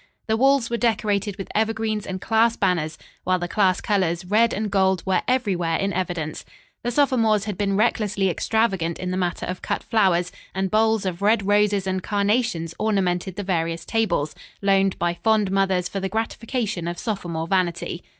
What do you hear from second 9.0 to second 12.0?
the matter of cut flowers, and bowls of red roses